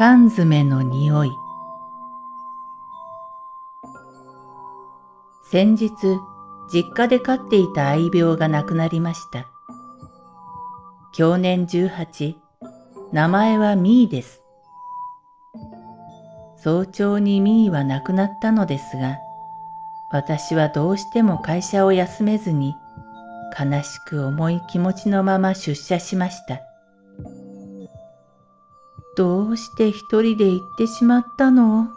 [0.00, 1.32] 缶詰の匂い。
[5.50, 5.90] 先日
[6.72, 9.46] 実家で飼っていた愛病が亡くなりました。
[11.12, 12.34] 去年18
[13.12, 14.40] 名前はミーです。
[16.56, 19.18] 早朝にミーは亡くなったのですが
[20.10, 22.74] 私はどうしても会社を休めずに
[23.58, 26.69] 悲しく重い気持ちのまま出社しました。
[29.16, 31.88] どうして一人で行ってしまったの？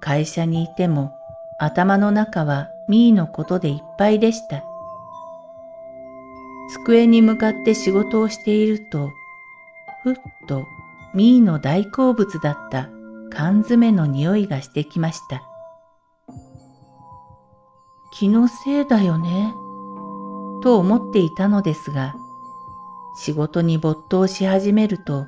[0.00, 1.12] 会社にいても
[1.60, 4.64] 頭の中はミーのことでいっぱいでした。
[6.84, 9.10] 机に向かって仕事をしていると、
[10.02, 10.14] ふっ
[10.48, 10.64] と
[11.14, 12.88] ミーの大好物だった
[13.30, 15.42] 缶詰の匂いがしてきました。
[18.14, 19.52] 気のせいだよね、
[20.62, 22.14] と思っていたのですが、
[23.14, 25.26] 仕事に没頭し始めると、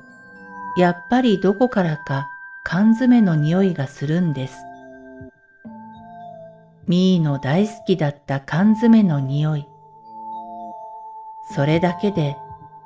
[0.77, 2.27] やっぱりどこからか
[2.63, 4.57] 缶詰の匂いがするんです。
[6.87, 9.67] ミーの大好きだった缶詰の匂い。
[11.53, 12.37] それだけで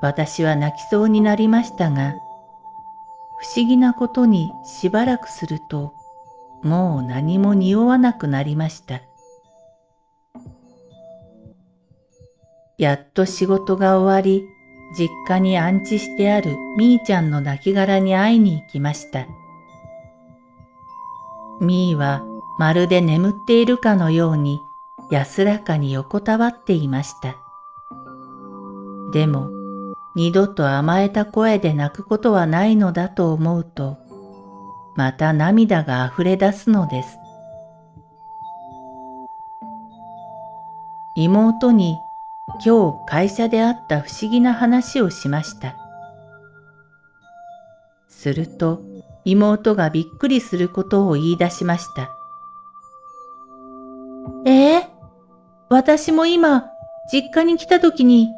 [0.01, 2.13] 私は泣きそうになりましたが、
[3.39, 5.93] 不思議なことにしばらくすると、
[6.61, 9.01] もう何も匂わなくなりました。
[12.77, 14.45] やっと仕事が終わり、
[14.97, 19.27] 実家に安置してあるみーちゃんの亡骸に会いに行きました。
[21.61, 22.23] みーは
[22.57, 24.61] まるで眠っているかのように
[25.11, 27.35] 安らかに横たわっていました。
[29.11, 29.49] でも、
[30.15, 33.97] 二度と甘えた声で泣くことはないのだと思うと、
[34.95, 37.17] また涙が溢れ出すのです。
[41.15, 41.97] 妹に
[42.65, 45.75] 今日会社であった不思議な話をしました。
[48.07, 48.81] すると
[49.23, 52.11] 妹がびっくりすることを言い出しました。
[54.45, 54.87] ええー、
[55.69, 56.65] 私も今
[57.11, 58.29] 実家に来た時に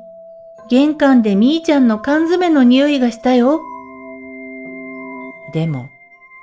[0.69, 3.61] 玄関でみーちゃんの缶詰の匂いがしたよ。
[5.53, 5.89] でも、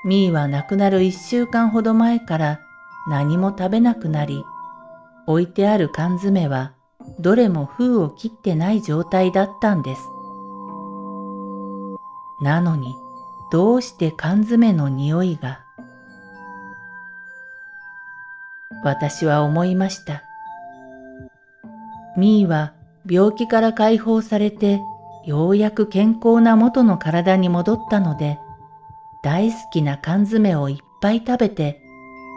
[0.04, 2.60] みーは亡くなる一週間ほど前から
[3.08, 4.44] 何も食べなくなり、
[5.26, 6.72] 置いてある缶詰は
[7.20, 10.02] どれも封を切ってない状態だったんです。
[12.40, 12.94] なのに、
[13.50, 15.60] どうして缶詰の匂いが？
[18.84, 20.22] 私は思いました。
[22.16, 22.74] ミーは
[23.08, 24.80] 病気から解放されて、
[25.24, 28.38] ようやく健康な元の体に戻ったので、
[29.22, 31.82] 大好きな缶詰をいっぱい食べて、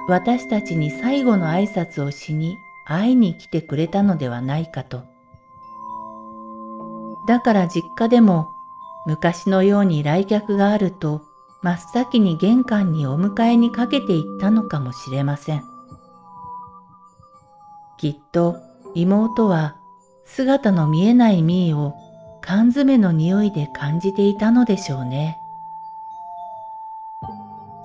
[0.07, 5.03] 私たちに最後の挨拶をしに会いに来てくれたのではないかと。
[7.27, 8.49] だから実家でも
[9.05, 11.21] 昔のように来客があると
[11.61, 15.63] 真っ先に玄関にお迎えにかけていったのかもしれません。
[17.97, 18.57] きっと
[18.95, 19.75] 妹は
[20.25, 21.93] 姿の見えないミーを
[22.41, 25.37] 缶詰の匂いで感じていたのでしょうね。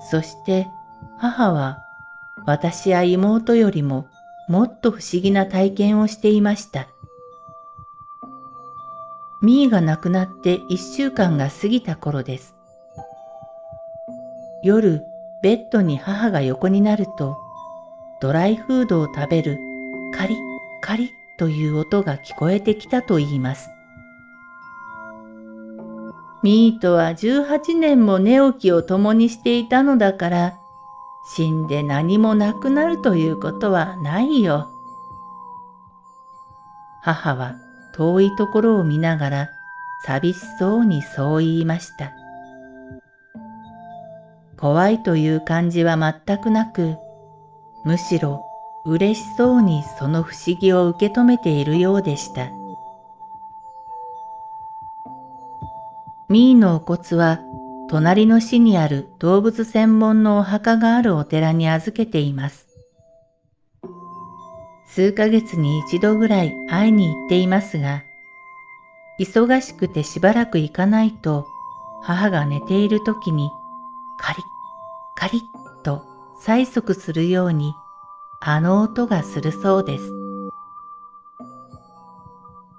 [0.09, 0.67] そして
[1.19, 1.77] 母は
[2.45, 4.07] 私や妹よりも
[4.47, 6.87] もっと不思議な体験をしていました。
[9.41, 12.55] ミーが亡くなって一週間が過ぎた頃です。
[14.63, 15.03] 夜、
[15.43, 17.37] ベッドに母が横になると、
[18.19, 19.57] ドライフードを食べる
[20.13, 20.37] カリッ
[20.81, 23.69] カリッという音が聞こえてきたと言います。
[26.43, 30.59] ミーとは18年も寝起きを共にしていたのだから、
[31.35, 34.69] 死んで何もなくなるということはないよ。
[37.01, 37.55] 母は
[37.93, 39.49] 遠いところを見ながら
[40.05, 42.13] 寂しそうにそう言いました。
[44.57, 46.97] 怖いという感じは全くなく、
[47.83, 48.43] むしろ
[48.85, 52.49] 嬉しそうにその不思議を受け止めているようでした。
[56.29, 57.39] ミーのお骨は
[57.89, 62.67] 隣の市にある動物専門のお墓があるお寺に預けています。
[64.87, 68.03] 数ヶ月に一度ぐらい会いに行っていますが、
[69.19, 71.47] 忙しくてしばらく行かないと
[72.03, 73.49] 母が寝ている時に
[74.19, 74.41] カリッ
[75.15, 76.03] カリッと
[76.43, 77.73] 催促するように
[78.41, 80.11] あの音がするそうです。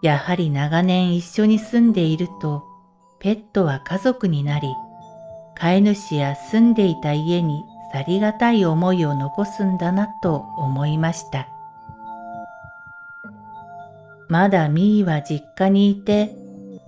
[0.03, 2.65] やはり長年一緒に住んでいると
[3.19, 4.69] ペットは家族になり、
[5.61, 11.49] 飼い主や住んでいた家に去りがたい思いを残すんだなと思いました。
[14.29, 16.31] まだミーは実家にいて、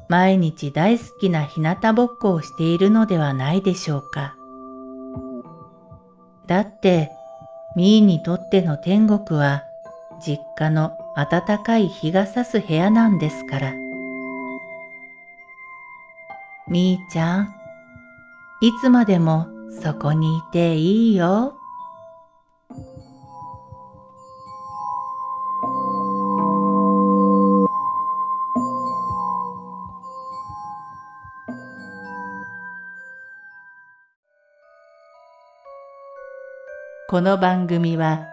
[0.09, 4.35] 毎日大好きな日向ぼっこをしているのではないでしょうか。
[6.47, 7.11] だって、
[7.77, 9.65] ミーにとっての天国は、
[10.21, 13.73] 実家の暖かい日が差す部屋なんですから。
[16.69, 17.60] みーちゃん、
[18.63, 19.47] いつまでも
[19.83, 21.55] そこにいていいよ。
[37.09, 38.27] この番組は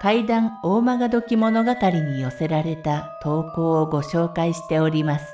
[0.00, 5.26] 怪談大曲どき物語に寄せられた投稿をご紹介しております。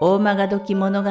[0.00, 1.10] 大曲どき物語